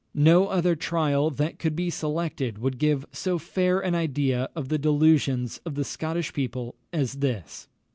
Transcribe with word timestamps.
No 0.15 0.47
other 0.47 0.75
trial 0.75 1.29
that 1.29 1.59
could 1.59 1.75
be 1.75 1.91
selected 1.91 2.57
would 2.57 2.79
give 2.79 3.05
so 3.11 3.37
fair 3.37 3.79
an 3.79 3.93
idea 3.93 4.49
of 4.55 4.69
the 4.69 4.79
delusions 4.79 5.59
of 5.63 5.75
the 5.75 5.83
Scottish 5.85 6.33
people 6.33 6.73
as 6.91 7.13
this. 7.19 7.67